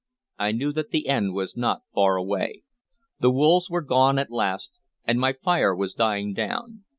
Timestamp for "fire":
5.33-5.75